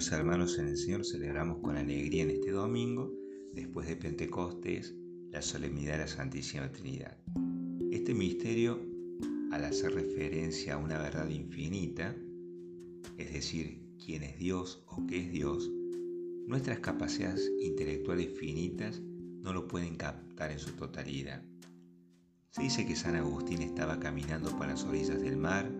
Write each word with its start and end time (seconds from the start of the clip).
Queridos 0.00 0.18
hermanos 0.18 0.58
en 0.58 0.68
el 0.68 0.78
Señor, 0.78 1.04
celebramos 1.04 1.58
con 1.58 1.76
alegría 1.76 2.22
en 2.22 2.30
este 2.30 2.52
domingo, 2.52 3.12
después 3.52 3.86
de 3.86 3.96
Pentecostés, 3.96 4.94
la 5.30 5.42
solemnidad 5.42 5.92
de 5.92 5.98
la 5.98 6.08
Santísima 6.08 6.72
Trinidad. 6.72 7.18
Este 7.92 8.14
misterio, 8.14 8.80
al 9.52 9.62
hacer 9.62 9.92
referencia 9.92 10.72
a 10.72 10.78
una 10.78 10.98
verdad 10.98 11.28
infinita, 11.28 12.16
es 13.18 13.30
decir, 13.30 13.82
quién 14.02 14.22
es 14.22 14.38
Dios 14.38 14.82
o 14.86 15.06
qué 15.06 15.18
es 15.18 15.32
Dios, 15.32 15.70
nuestras 16.46 16.78
capacidades 16.78 17.52
intelectuales 17.60 18.30
finitas 18.38 19.02
no 19.02 19.52
lo 19.52 19.68
pueden 19.68 19.96
captar 19.96 20.50
en 20.50 20.60
su 20.60 20.70
totalidad. 20.76 21.42
Se 22.52 22.62
dice 22.62 22.86
que 22.86 22.96
San 22.96 23.16
Agustín 23.16 23.60
estaba 23.60 24.00
caminando 24.00 24.48
por 24.56 24.66
las 24.66 24.82
orillas 24.84 25.20
del 25.20 25.36
mar, 25.36 25.70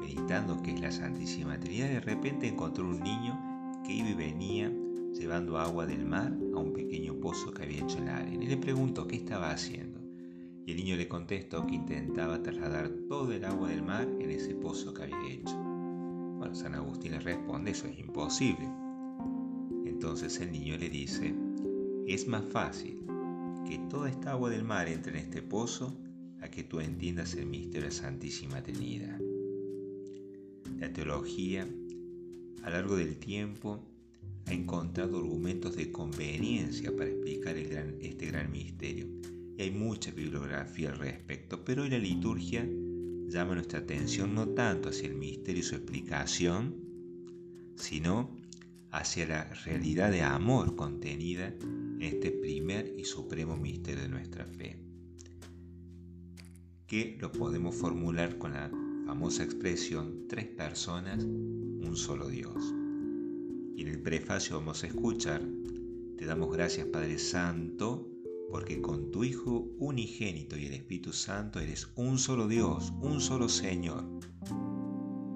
meditando 0.00 0.60
que 0.60 0.72
es 0.74 0.80
la 0.82 0.92
Santísima 0.92 1.58
Trinidad, 1.58 1.88
de 1.88 2.00
repente 2.00 2.46
encontró 2.46 2.84
un 2.84 3.00
niño 3.00 3.49
que 3.90 3.96
iba 3.96 4.10
y 4.10 4.14
venía 4.14 4.72
llevando 5.12 5.58
agua 5.58 5.84
del 5.84 6.04
mar 6.06 6.32
a 6.54 6.58
un 6.58 6.72
pequeño 6.72 7.14
pozo 7.14 7.52
que 7.52 7.64
había 7.64 7.82
hecho 7.82 7.98
en 7.98 8.06
la 8.06 8.18
arena. 8.18 8.44
Y 8.44 8.46
le 8.46 8.56
preguntó 8.56 9.08
qué 9.08 9.16
estaba 9.16 9.50
haciendo. 9.50 10.00
Y 10.64 10.70
el 10.70 10.76
niño 10.76 10.94
le 10.94 11.08
contestó 11.08 11.66
que 11.66 11.74
intentaba 11.74 12.40
trasladar 12.40 12.88
todo 13.08 13.32
el 13.32 13.44
agua 13.44 13.68
del 13.68 13.82
mar 13.82 14.08
en 14.20 14.30
ese 14.30 14.54
pozo 14.54 14.94
que 14.94 15.02
había 15.02 15.32
hecho. 15.32 15.56
Bueno, 16.38 16.54
San 16.54 16.76
Agustín 16.76 17.12
le 17.12 17.18
responde, 17.18 17.72
eso 17.72 17.88
es 17.88 17.98
imposible. 17.98 18.68
Entonces 19.84 20.38
el 20.38 20.52
niño 20.52 20.76
le 20.76 20.88
dice, 20.88 21.34
es 22.06 22.28
más 22.28 22.44
fácil 22.44 23.02
que 23.66 23.78
toda 23.90 24.08
esta 24.08 24.30
agua 24.30 24.50
del 24.50 24.62
mar 24.62 24.86
entre 24.86 25.18
en 25.18 25.24
este 25.24 25.42
pozo 25.42 25.96
a 26.40 26.48
que 26.48 26.62
tú 26.62 26.78
entiendas 26.78 27.34
el 27.34 27.46
misterio 27.46 27.80
de 27.80 27.86
la 27.88 27.92
Santísima 27.92 28.62
Trinidad. 28.62 29.20
La 30.78 30.92
teología, 30.92 31.66
a 32.62 32.70
lo 32.70 32.76
largo 32.76 32.96
del 32.96 33.16
tiempo, 33.16 33.84
ha 34.46 34.52
encontrado 34.52 35.18
argumentos 35.18 35.76
de 35.76 35.92
conveniencia 35.92 36.94
para 36.94 37.10
explicar 37.10 37.56
este 37.56 38.26
gran 38.26 38.50
misterio. 38.50 39.06
Y 39.56 39.62
hay 39.62 39.70
mucha 39.70 40.10
bibliografía 40.10 40.90
al 40.90 40.98
respecto, 40.98 41.64
pero 41.64 41.82
hoy 41.82 41.90
la 41.90 41.98
liturgia 41.98 42.66
llama 43.28 43.54
nuestra 43.54 43.80
atención 43.80 44.34
no 44.34 44.48
tanto 44.48 44.88
hacia 44.88 45.08
el 45.08 45.14
misterio 45.14 45.60
y 45.60 45.64
su 45.64 45.76
explicación, 45.76 46.74
sino 47.76 48.30
hacia 48.90 49.26
la 49.26 49.44
realidad 49.64 50.10
de 50.10 50.22
amor 50.22 50.74
contenida 50.74 51.54
en 51.62 52.02
este 52.02 52.30
primer 52.30 52.92
y 52.98 53.04
supremo 53.04 53.56
misterio 53.56 54.02
de 54.02 54.08
nuestra 54.08 54.44
fe, 54.46 54.76
que 56.86 57.16
lo 57.20 57.30
podemos 57.30 57.76
formular 57.76 58.36
con 58.38 58.52
la 58.52 58.70
famosa 59.06 59.44
expresión 59.44 60.26
tres 60.28 60.46
personas, 60.46 61.24
un 61.82 61.96
solo 61.96 62.28
Dios. 62.28 62.74
Y 63.76 63.82
en 63.82 63.88
el 63.88 64.00
prefacio 64.00 64.56
vamos 64.56 64.82
a 64.82 64.86
escuchar, 64.86 65.42
te 66.16 66.26
damos 66.26 66.52
gracias 66.52 66.86
Padre 66.86 67.18
Santo, 67.18 68.06
porque 68.50 68.80
con 68.80 69.10
tu 69.10 69.24
Hijo 69.24 69.68
unigénito 69.78 70.56
y 70.56 70.66
el 70.66 70.74
Espíritu 70.74 71.12
Santo 71.12 71.60
eres 71.60 71.88
un 71.96 72.18
solo 72.18 72.48
Dios, 72.48 72.92
un 73.00 73.20
solo 73.20 73.48
Señor, 73.48 74.04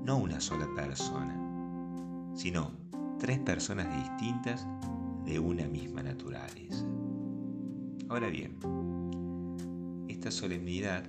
no 0.05 0.19
una 0.19 0.41
sola 0.41 0.69
persona, 0.75 2.33
sino 2.35 2.73
tres 3.19 3.39
personas 3.39 3.87
distintas 4.03 4.67
de 5.25 5.39
una 5.39 5.67
misma 5.67 6.03
naturaleza. 6.03 6.85
Ahora 8.09 8.29
bien, 8.29 8.59
esta 10.09 10.31
solemnidad 10.31 11.09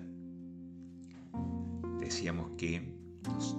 decíamos 1.99 2.51
que 2.57 2.81
nos 3.23 3.57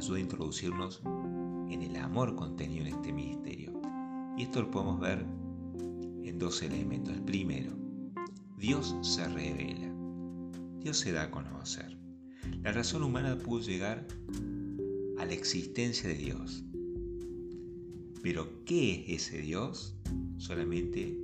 ayuda 0.00 0.16
a 0.16 0.20
introducirnos 0.20 1.02
en 1.04 1.82
el 1.82 1.96
amor 1.96 2.34
contenido 2.34 2.86
en 2.86 2.94
este 2.94 3.12
misterio. 3.12 3.78
Y 4.38 4.44
esto 4.44 4.62
lo 4.62 4.70
podemos 4.70 4.98
ver 4.98 5.26
en 6.24 6.38
dos 6.38 6.62
elementos. 6.62 7.14
El 7.14 7.22
primero, 7.22 7.72
Dios 8.56 8.96
se 9.02 9.28
revela. 9.28 9.94
Dios 10.78 10.96
se 10.96 11.12
da 11.12 11.24
a 11.24 11.30
conocer. 11.30 11.98
La 12.62 12.72
razón 12.72 13.02
humana 13.02 13.36
pudo 13.36 13.60
llegar 13.60 14.06
a 15.18 15.26
la 15.26 15.34
existencia 15.34 16.08
de 16.08 16.14
Dios, 16.14 16.64
pero 18.22 18.64
¿qué 18.64 19.04
es 19.06 19.28
ese 19.28 19.42
Dios? 19.42 19.94
Solamente 20.38 21.14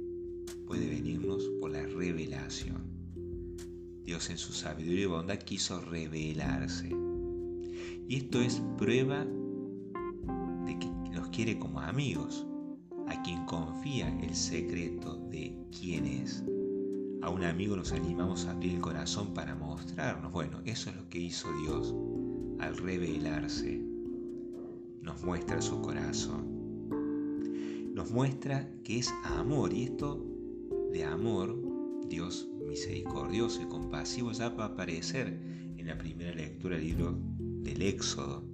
puede 0.67 0.87
venirnos 0.87 1.45
por 1.61 1.71
la 1.71 1.83
revelación. 1.83 2.85
Dios 4.05 4.29
en 4.29 4.37
su 4.37 4.53
sabiduría 4.53 5.05
y 5.05 5.07
bondad 5.07 5.39
quiso 5.39 5.81
revelarse. 5.81 7.06
Y 8.09 8.17
esto 8.17 8.41
es 8.41 8.63
prueba 8.79 9.25
de 10.65 10.79
que 10.79 10.89
nos 11.11 11.29
quiere 11.29 11.59
como 11.59 11.81
amigos, 11.81 12.47
a 13.09 13.23
quien 13.23 13.45
confía 13.47 14.09
el 14.21 14.35
secreto 14.35 15.17
de 15.31 15.57
quién 15.79 16.07
es. 16.07 16.45
A 17.23 17.31
un 17.31 17.45
amigo 17.45 17.77
nos 17.77 17.93
animamos 17.93 18.47
a 18.47 18.53
abrir 18.53 18.75
el 18.75 18.81
corazón 18.81 19.35
para 19.35 19.55
mostrarnos. 19.55 20.33
Bueno, 20.33 20.61
eso 20.65 20.91
es 20.91 20.97
lo 20.97 21.09
que 21.09 21.19
hizo 21.19 21.49
Dios 21.63 21.95
al 22.61 22.77
revelarse. 22.77 23.83
Nos 25.03 25.23
muestra 25.23 25.61
su 25.61 25.81
corazón 25.81 26.57
nos 27.97 28.11
muestra 28.11 28.69
que 28.85 28.99
es 28.99 29.11
amor 29.25 29.73
y 29.73 29.85
esto 29.85 30.23
de 30.93 31.03
amor, 31.03 31.59
Dios 32.11 32.47
misericordioso 32.69 33.63
y 33.63 33.65
compasivo 33.65 34.33
ya 34.33 34.51
va 34.51 34.65
a 34.65 34.69
aparecer 34.69 35.41
en 35.79 35.87
la 35.87 35.97
primera 35.97 36.35
lectura 36.35 36.77
del 36.77 36.85
libro 36.85 37.19
del 37.67 37.83
Éxodo. 37.83 38.45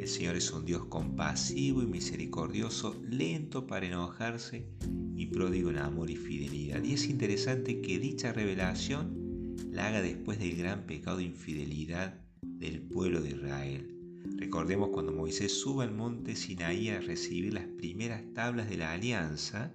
El 0.00 0.08
Señor 0.08 0.34
es 0.36 0.52
un 0.52 0.64
Dios 0.66 0.84
compasivo 0.86 1.80
y 1.80 1.86
misericordioso, 1.86 3.00
lento 3.08 3.66
para 3.66 3.86
enojarse 3.86 4.66
y 5.14 5.26
pródigo 5.26 5.70
en 5.70 5.78
amor 5.78 6.10
y 6.10 6.16
fidelidad. 6.16 6.82
Y 6.82 6.94
es 6.94 7.08
interesante 7.08 7.80
que 7.80 8.00
dicha 8.00 8.32
revelación 8.32 9.56
la 9.70 9.86
haga 9.86 10.02
después 10.02 10.40
del 10.40 10.56
gran 10.56 10.86
pecado 10.86 11.18
de 11.18 11.24
infidelidad 11.24 12.20
del 12.42 12.82
pueblo 12.82 13.22
de 13.22 13.30
Israel. 13.30 13.90
Recordemos 14.38 14.88
cuando 14.88 15.12
Moisés 15.12 15.52
sube 15.52 15.84
al 15.84 15.94
monte 15.94 16.34
Sinaí 16.34 16.88
a 16.88 17.00
recibir 17.00 17.54
las 17.54 17.66
primeras 17.66 18.22
tablas 18.34 18.68
de 18.68 18.76
la 18.76 18.92
alianza, 18.92 19.72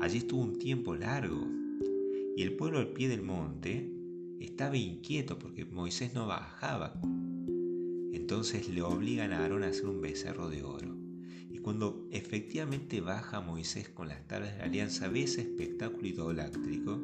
allí 0.00 0.18
estuvo 0.18 0.42
un 0.42 0.58
tiempo 0.58 0.96
largo 0.96 1.46
y 2.36 2.42
el 2.42 2.56
pueblo 2.56 2.78
al 2.78 2.88
pie 2.88 3.08
del 3.08 3.22
monte 3.22 3.97
estaba 4.40 4.76
inquieto 4.76 5.38
porque 5.38 5.64
Moisés 5.64 6.14
no 6.14 6.26
bajaba. 6.26 7.00
Entonces 8.12 8.68
le 8.68 8.82
obligan 8.82 9.32
a 9.32 9.40
Aarón 9.40 9.64
a 9.64 9.68
hacer 9.68 9.86
un 9.86 10.00
becerro 10.00 10.48
de 10.48 10.62
oro. 10.62 10.96
Y 11.50 11.58
cuando 11.58 12.06
efectivamente 12.10 13.00
baja 13.00 13.40
Moisés 13.40 13.88
con 13.88 14.08
las 14.08 14.26
tablas 14.28 14.52
de 14.52 14.58
la 14.58 14.64
alianza, 14.64 15.08
ve 15.08 15.22
ese 15.22 15.42
espectáculo 15.42 16.06
idolátrico, 16.06 17.02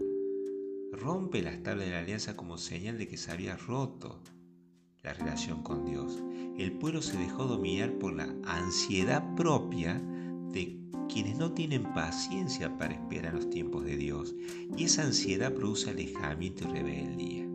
rompe 0.92 1.42
las 1.42 1.62
tablas 1.62 1.86
de 1.86 1.92
la 1.92 2.00
alianza 2.00 2.36
como 2.36 2.58
señal 2.58 2.98
de 2.98 3.08
que 3.08 3.16
se 3.16 3.30
había 3.30 3.56
roto 3.56 4.20
la 5.02 5.12
relación 5.12 5.62
con 5.62 5.84
Dios. 5.84 6.22
El 6.58 6.72
pueblo 6.72 7.02
se 7.02 7.18
dejó 7.18 7.44
dominar 7.44 7.92
por 7.98 8.14
la 8.14 8.32
ansiedad 8.44 9.34
propia 9.34 10.00
de 10.52 10.83
quienes 11.08 11.36
no 11.36 11.52
tienen 11.52 11.82
paciencia 11.94 12.76
para 12.76 12.94
esperar 12.94 13.34
los 13.34 13.50
tiempos 13.50 13.84
de 13.84 13.96
Dios, 13.96 14.34
y 14.76 14.84
esa 14.84 15.02
ansiedad 15.02 15.54
produce 15.54 15.90
alejamiento 15.90 16.64
y 16.64 16.72
rebeldía. 16.72 17.48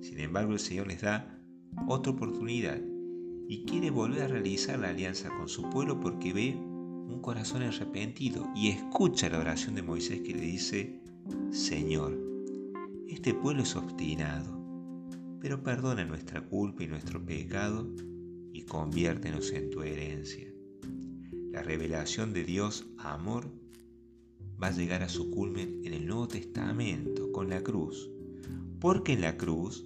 Sin 0.00 0.18
embargo, 0.20 0.52
el 0.52 0.58
Señor 0.58 0.86
les 0.86 1.02
da 1.02 1.40
otra 1.86 2.12
oportunidad 2.12 2.80
y 3.48 3.64
quiere 3.64 3.90
volver 3.90 4.22
a 4.22 4.28
realizar 4.28 4.78
la 4.78 4.90
alianza 4.90 5.30
con 5.36 5.48
su 5.48 5.68
pueblo 5.70 6.00
porque 6.00 6.32
ve 6.32 6.54
un 6.56 7.20
corazón 7.20 7.62
arrepentido 7.62 8.46
y 8.54 8.68
escucha 8.68 9.28
la 9.28 9.38
oración 9.38 9.74
de 9.74 9.82
Moisés 9.82 10.20
que 10.20 10.34
le 10.34 10.42
dice, 10.42 11.02
Señor, 11.50 12.18
este 13.08 13.34
pueblo 13.34 13.62
es 13.62 13.74
obstinado 13.74 14.58
pero 15.40 15.62
perdona 15.62 16.04
nuestra 16.04 16.40
culpa 16.40 16.82
y 16.82 16.88
nuestro 16.88 17.24
pecado 17.24 17.88
y 18.52 18.62
conviértenos 18.62 19.52
en 19.52 19.70
tu 19.70 19.82
herencia. 19.82 20.52
La 21.58 21.64
revelación 21.64 22.32
de 22.32 22.44
Dios, 22.44 22.86
amor, 22.98 23.50
va 24.62 24.68
a 24.68 24.70
llegar 24.70 25.02
a 25.02 25.08
su 25.08 25.28
culmen 25.28 25.80
en 25.82 25.92
el 25.92 26.06
Nuevo 26.06 26.28
Testamento, 26.28 27.32
con 27.32 27.50
la 27.50 27.64
cruz, 27.64 28.08
porque 28.78 29.14
en 29.14 29.22
la 29.22 29.36
cruz 29.36 29.84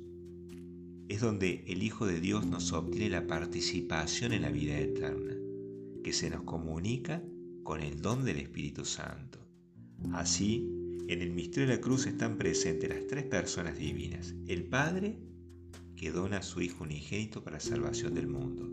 es 1.09 1.23
donde 1.23 1.65
el 1.67 1.83
Hijo 1.83 2.05
de 2.05 2.21
Dios 2.21 2.45
nos 2.45 2.75
obtiene 2.75 3.09
la 3.09 3.27
participación 3.27 4.35
en 4.35 4.43
la 4.43 4.51
vida 4.51 4.79
eterna, 4.79 5.35
que 6.05 6.13
se 6.13 6.29
nos 6.29 6.43
comunica 6.43 7.25
con 7.63 7.81
el 7.81 8.03
don 8.03 8.27
del 8.27 8.37
Espíritu 8.37 8.85
Santo. 8.85 9.39
Así, 10.13 10.69
en 11.09 11.23
el 11.23 11.31
misterio 11.31 11.71
de 11.71 11.77
la 11.77 11.81
cruz 11.81 12.07
están 12.07 12.37
presentes 12.37 12.91
las 12.91 13.07
tres 13.07 13.25
personas 13.25 13.79
divinas, 13.79 14.35
el 14.47 14.65
Padre, 14.65 15.17
que 15.97 16.13
dona 16.13 16.37
a 16.37 16.43
su 16.43 16.61
Hijo 16.61 16.85
unigénito 16.85 17.43
para 17.43 17.57
la 17.57 17.61
salvación 17.61 18.13
del 18.13 18.27
mundo. 18.27 18.69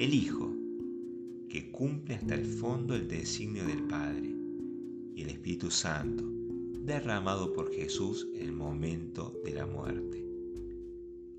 El 0.00 0.14
Hijo, 0.14 0.59
que 1.50 1.72
cumple 1.72 2.14
hasta 2.14 2.36
el 2.36 2.46
fondo 2.46 2.94
el 2.94 3.08
designio 3.08 3.66
del 3.66 3.82
Padre. 3.82 4.32
Y 5.16 5.22
el 5.22 5.30
Espíritu 5.30 5.68
Santo, 5.70 6.24
derramado 6.84 7.52
por 7.52 7.74
Jesús 7.74 8.28
en 8.34 8.42
el 8.42 8.52
momento 8.52 9.34
de 9.44 9.54
la 9.54 9.66
muerte, 9.66 10.24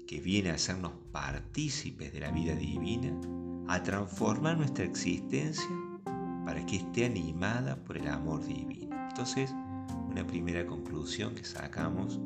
que 0.05 0.19
viene 0.19 0.49
a 0.49 0.55
hacernos 0.55 0.91
partícipes 1.13 2.11
de 2.11 2.19
la 2.19 2.31
vida 2.31 2.53
divina 2.55 3.17
a 3.69 3.81
transformar 3.81 4.57
nuestra 4.57 4.83
existencia 4.83 5.69
para 6.45 6.65
que 6.65 6.75
esté 6.75 7.05
animada 7.05 7.81
por 7.85 7.97
el 7.97 8.07
amor 8.09 8.45
divino. 8.45 8.93
Entonces, 9.09 9.49
una 10.09 10.27
primera 10.27 10.65
conclusión 10.67 11.35
que 11.35 11.45
sacamos 11.45 12.19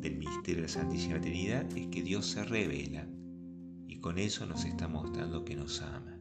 del 0.00 0.18
misterio 0.18 0.56
de 0.56 0.62
la 0.62 0.68
Santísima 0.68 1.18
Trinidad 1.18 1.66
es 1.76 1.86
que 1.86 2.02
Dios 2.02 2.26
se 2.26 2.44
revela 2.44 3.08
y 3.88 3.96
con 4.00 4.18
eso 4.18 4.44
nos 4.44 4.66
está 4.66 4.86
mostrando 4.86 5.46
que 5.46 5.56
nos 5.56 5.80
ama, 5.80 6.15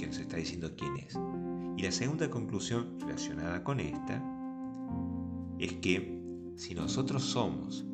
que 0.00 0.06
nos 0.06 0.18
está 0.18 0.38
diciendo 0.38 0.74
quién 0.76 0.96
es. 0.96 1.14
Y 1.76 1.82
la 1.82 1.92
segunda 1.92 2.30
conclusión 2.30 2.98
relacionada 3.00 3.62
con 3.62 3.80
esta 3.80 4.24
es 5.58 5.74
que 5.74 6.18
si 6.56 6.74
nosotros 6.74 7.22
somos 7.22 7.84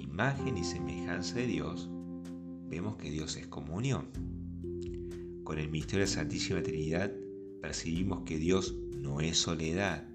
imagen 0.00 0.58
y 0.58 0.64
semejanza 0.64 1.36
de 1.36 1.46
Dios, 1.46 1.88
vemos 2.68 2.96
que 2.96 3.12
Dios 3.12 3.36
es 3.36 3.46
comunión. 3.46 4.08
Con 5.44 5.60
el 5.60 5.70
misterio 5.70 6.04
de 6.04 6.10
la 6.10 6.16
Santísima 6.16 6.62
Trinidad 6.64 7.12
percibimos 7.60 8.22
que 8.24 8.38
Dios 8.38 8.76
no 8.96 9.20
es 9.20 9.38
soledad, 9.38 10.08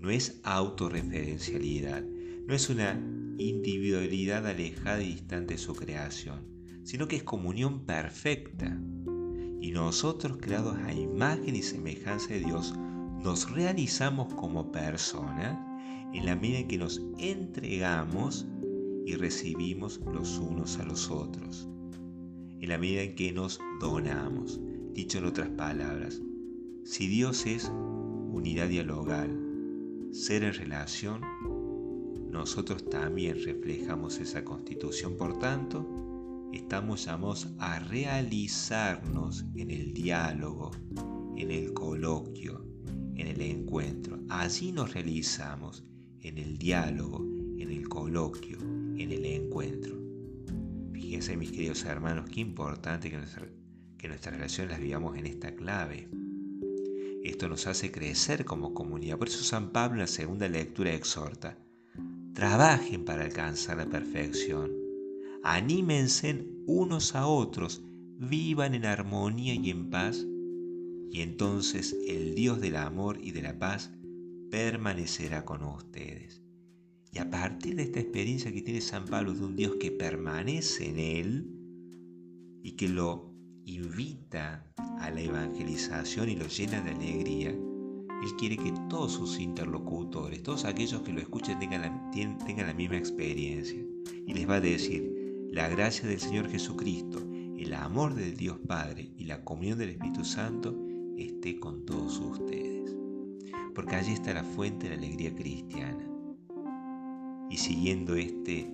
no 0.00 0.10
es 0.10 0.40
autorreferencialidad, 0.42 2.02
no 2.02 2.54
es 2.54 2.68
una 2.70 3.00
individualidad 3.38 4.48
alejada 4.48 5.00
y 5.00 5.12
distante 5.12 5.54
de 5.54 5.58
su 5.58 5.74
creación, 5.74 6.44
sino 6.82 7.06
que 7.06 7.16
es 7.16 7.22
comunión 7.22 7.86
perfecta. 7.86 8.76
Y 9.62 9.70
nosotros, 9.70 10.38
creados 10.40 10.76
a 10.78 10.92
imagen 10.92 11.54
y 11.54 11.62
semejanza 11.62 12.34
de 12.34 12.40
Dios, 12.40 12.74
nos 13.22 13.48
realizamos 13.48 14.34
como 14.34 14.72
personas 14.72 15.56
en 16.12 16.26
la 16.26 16.34
medida 16.34 16.58
en 16.58 16.66
que 16.66 16.78
nos 16.78 17.00
entregamos 17.18 18.44
y 19.06 19.14
recibimos 19.14 20.00
los 20.12 20.38
unos 20.38 20.80
a 20.80 20.84
los 20.84 21.12
otros, 21.12 21.68
en 22.58 22.68
la 22.68 22.76
medida 22.76 23.02
en 23.02 23.14
que 23.14 23.30
nos 23.30 23.60
donamos. 23.80 24.60
Dicho 24.94 25.18
en 25.18 25.26
otras 25.26 25.50
palabras, 25.50 26.20
si 26.82 27.06
Dios 27.06 27.46
es 27.46 27.70
unidad 28.32 28.66
dialogal, 28.66 29.30
ser 30.10 30.42
en 30.42 30.54
relación, 30.54 31.20
nosotros 32.32 32.90
también 32.90 33.36
reflejamos 33.44 34.18
esa 34.18 34.44
constitución. 34.44 35.16
Por 35.16 35.38
tanto, 35.38 35.86
estamos 36.52 37.04
llamados 37.04 37.48
a 37.58 37.78
realizarnos 37.78 39.44
en 39.54 39.70
el 39.70 39.92
diálogo, 39.94 40.70
en 41.36 41.50
el 41.50 41.72
coloquio, 41.72 42.64
en 43.16 43.26
el 43.26 43.40
encuentro. 43.40 44.20
Allí 44.28 44.72
nos 44.72 44.92
realizamos 44.92 45.84
en 46.20 46.38
el 46.38 46.58
diálogo, 46.58 47.24
en 47.58 47.70
el 47.70 47.88
coloquio, 47.88 48.58
en 48.60 49.10
el 49.12 49.24
encuentro. 49.24 49.98
Fíjense 50.92 51.36
mis 51.36 51.52
queridos 51.52 51.84
hermanos, 51.84 52.28
qué 52.30 52.40
importante 52.40 53.10
que, 53.10 53.18
que 53.98 54.08
nuestras 54.08 54.34
relaciones 54.34 54.72
las 54.72 54.80
vivamos 54.80 55.16
en 55.16 55.26
esta 55.26 55.54
clave. 55.54 56.08
Esto 57.22 57.48
nos 57.48 57.66
hace 57.66 57.92
crecer 57.92 58.44
como 58.44 58.74
comunidad. 58.74 59.18
Por 59.18 59.28
eso 59.28 59.44
San 59.44 59.70
Pablo 59.70 59.94
en 59.94 60.00
la 60.00 60.06
segunda 60.06 60.48
lectura 60.48 60.92
exhorta, 60.92 61.56
trabajen 62.34 63.04
para 63.04 63.24
alcanzar 63.24 63.76
la 63.76 63.86
perfección, 63.86 64.81
anímense 65.42 66.46
unos 66.66 67.14
a 67.14 67.26
otros, 67.26 67.82
vivan 68.18 68.74
en 68.74 68.86
armonía 68.86 69.54
y 69.54 69.70
en 69.70 69.90
paz, 69.90 70.26
y 71.10 71.20
entonces 71.20 71.96
el 72.06 72.34
Dios 72.34 72.60
del 72.60 72.76
amor 72.76 73.18
y 73.22 73.32
de 73.32 73.42
la 73.42 73.58
paz 73.58 73.92
permanecerá 74.50 75.44
con 75.44 75.62
ustedes. 75.64 76.42
Y 77.12 77.18
a 77.18 77.30
partir 77.30 77.76
de 77.76 77.82
esta 77.82 78.00
experiencia 78.00 78.52
que 78.52 78.62
tiene 78.62 78.80
San 78.80 79.04
Pablo 79.04 79.34
de 79.34 79.44
un 79.44 79.56
Dios 79.56 79.76
que 79.78 79.90
permanece 79.90 80.88
en 80.88 80.98
él 80.98 81.46
y 82.62 82.72
que 82.72 82.88
lo 82.88 83.34
invita 83.64 84.66
a 84.76 85.10
la 85.10 85.20
evangelización 85.20 86.30
y 86.30 86.36
lo 86.36 86.46
llena 86.46 86.80
de 86.80 86.90
alegría, 86.90 87.50
Él 87.50 88.36
quiere 88.38 88.56
que 88.56 88.72
todos 88.88 89.12
sus 89.12 89.38
interlocutores, 89.38 90.42
todos 90.42 90.64
aquellos 90.64 91.02
que 91.02 91.12
lo 91.12 91.20
escuchen 91.20 91.58
tengan 91.58 91.82
la, 91.82 92.10
tengan 92.12 92.66
la 92.66 92.74
misma 92.74 92.96
experiencia. 92.96 93.78
Y 94.26 94.32
les 94.32 94.48
va 94.48 94.54
a 94.54 94.60
decir, 94.60 95.21
la 95.52 95.68
gracia 95.68 96.08
del 96.08 96.18
Señor 96.18 96.48
Jesucristo, 96.48 97.18
el 97.58 97.74
amor 97.74 98.14
de 98.14 98.32
Dios 98.32 98.58
Padre 98.66 99.12
y 99.18 99.24
la 99.24 99.44
comunión 99.44 99.78
del 99.78 99.90
Espíritu 99.90 100.24
Santo 100.24 100.74
esté 101.18 101.60
con 101.60 101.84
todos 101.84 102.18
ustedes. 102.20 102.96
Porque 103.74 103.96
allí 103.96 104.14
está 104.14 104.32
la 104.32 104.44
fuente 104.44 104.88
de 104.88 104.96
la 104.96 105.02
alegría 105.02 105.34
cristiana. 105.34 106.08
Y 107.50 107.58
siguiendo 107.58 108.14
este 108.14 108.72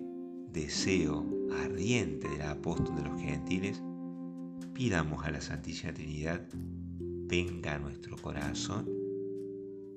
deseo 0.53 1.27
ardiente 1.65 2.29
del 2.29 2.43
apóstol 2.43 2.95
de 2.95 3.09
los 3.09 3.21
gentiles, 3.21 3.83
pidamos 4.73 5.25
a 5.25 5.33
la 5.33 5.41
Santísima 5.41 5.93
Trinidad 5.93 6.47
venga 7.27 7.75
a 7.75 7.79
nuestro 7.81 8.17
corazón 8.17 8.89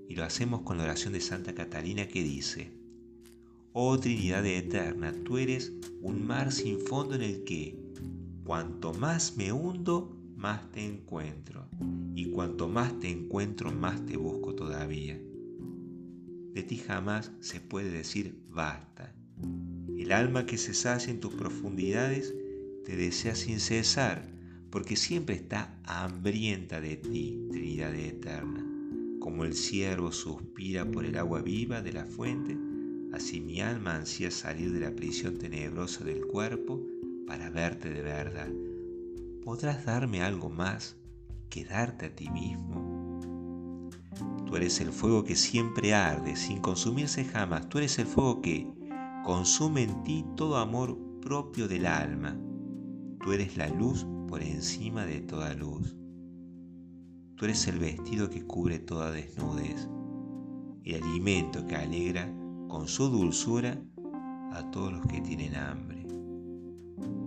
y 0.09 0.15
lo 0.15 0.23
hacemos 0.23 0.61
con 0.61 0.79
la 0.79 0.85
oración 0.85 1.13
de 1.13 1.21
Santa 1.21 1.53
Catalina 1.53 2.07
que 2.07 2.23
dice, 2.23 2.80
Oh 3.73 3.97
Trinidad 3.97 4.45
eterna, 4.45 5.15
tú 5.23 5.37
eres 5.37 5.71
un 6.01 6.27
mar 6.27 6.51
sin 6.51 6.77
fondo 6.77 7.15
en 7.15 7.21
el 7.21 7.45
que, 7.45 7.79
cuanto 8.43 8.93
más 8.93 9.37
me 9.37 9.53
hundo, 9.53 10.17
más 10.35 10.69
te 10.73 10.85
encuentro, 10.85 11.69
y 12.13 12.31
cuanto 12.31 12.67
más 12.67 12.99
te 12.99 13.09
encuentro, 13.09 13.71
más 13.71 14.05
te 14.05 14.17
busco 14.17 14.55
todavía. 14.55 15.17
De 16.53 16.63
ti 16.63 16.75
jamás 16.75 17.31
se 17.39 17.61
puede 17.61 17.89
decir 17.89 18.43
basta. 18.49 19.15
El 19.97 20.11
alma 20.11 20.45
que 20.45 20.57
se 20.57 20.73
sacia 20.73 21.09
en 21.09 21.21
tus 21.21 21.33
profundidades 21.33 22.35
te 22.83 22.97
desea 22.97 23.35
sin 23.35 23.61
cesar, 23.61 24.27
porque 24.69 24.97
siempre 24.97 25.35
está 25.35 25.79
hambrienta 25.85 26.81
de 26.81 26.97
ti, 26.97 27.47
Trinidad 27.49 27.95
eterna. 27.95 28.67
Como 29.21 29.45
el 29.45 29.53
ciervo 29.53 30.11
suspira 30.11 30.91
por 30.91 31.05
el 31.05 31.17
agua 31.17 31.41
viva 31.41 31.81
de 31.81 31.93
la 31.93 32.05
fuente, 32.05 32.57
así 33.13 33.41
mi 33.41 33.61
alma 33.61 33.95
ansía 33.95 34.31
salir 34.31 34.71
de 34.71 34.79
la 34.79 34.95
prisión 34.95 35.37
tenebrosa 35.37 36.03
del 36.03 36.25
cuerpo 36.25 36.81
para 37.27 37.49
verte 37.49 37.89
de 37.89 38.01
verdad. 38.01 38.49
¿Podrás 39.43 39.85
darme 39.85 40.21
algo 40.21 40.49
más 40.49 40.95
que 41.49 41.65
darte 41.65 42.07
a 42.07 42.15
ti 42.15 42.29
mismo? 42.29 43.89
Tú 44.45 44.55
eres 44.55 44.81
el 44.81 44.91
fuego 44.91 45.23
que 45.23 45.35
siempre 45.35 45.93
arde, 45.93 46.35
sin 46.35 46.59
consumirse 46.59 47.23
jamás. 47.23 47.69
Tú 47.69 47.77
eres 47.77 47.97
el 47.99 48.05
fuego 48.05 48.41
que 48.41 48.67
consume 49.23 49.83
en 49.83 50.03
ti 50.03 50.25
todo 50.35 50.57
amor 50.57 50.97
propio 51.21 51.67
del 51.67 51.85
alma. 51.85 52.37
Tú 53.23 53.31
eres 53.31 53.55
la 53.55 53.69
luz 53.69 54.05
por 54.27 54.41
encima 54.41 55.05
de 55.05 55.21
toda 55.21 55.53
luz. 55.53 55.95
Tú 57.35 57.45
eres 57.45 57.67
el 57.67 57.79
vestido 57.79 58.29
que 58.29 58.45
cubre 58.45 58.79
toda 58.79 59.11
desnudez, 59.11 59.87
el 60.83 61.01
alimento 61.01 61.65
que 61.65 61.75
alegra 61.75 62.31
con 62.71 62.87
su 62.87 63.09
dulzura 63.09 63.77
a 64.53 64.71
todos 64.71 64.93
los 64.93 65.05
que 65.07 65.19
tienen 65.19 65.55
hambre. 65.55 66.05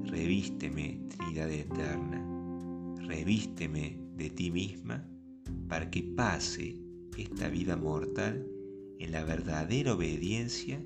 Revísteme, 0.05 1.07
Trinidad 1.11 1.51
eterna, 1.51 2.97
revísteme 3.07 4.01
de 4.17 4.31
ti 4.31 4.51
misma 4.51 5.07
para 5.69 5.91
que 5.91 6.03
pase 6.03 6.79
esta 7.19 7.51
vida 7.51 7.77
mortal 7.77 8.47
en 8.99 9.13
la 9.13 9.23
verdadera 9.23 9.93
obediencia 9.93 10.83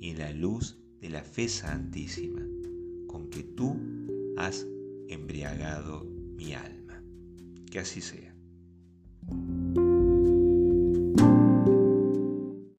y 0.00 0.10
en 0.10 0.18
la 0.18 0.32
luz 0.32 0.80
de 1.00 1.08
la 1.08 1.22
fe 1.22 1.48
santísima 1.48 2.42
con 3.06 3.30
que 3.30 3.44
tú 3.44 3.76
has 4.36 4.66
embriagado 5.10 6.04
mi 6.36 6.54
alma. 6.54 7.04
Que 7.70 7.78
así 7.78 8.00
sea. 8.00 8.34